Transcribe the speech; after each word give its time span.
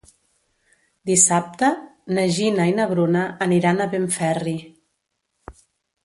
Dissabte 1.09 1.67
na 2.17 2.23
Gina 2.37 2.65
i 2.69 2.73
na 2.79 2.87
Bruna 2.93 3.21
aniran 3.47 3.83
a 3.85 3.87
Benferri. 3.91 4.55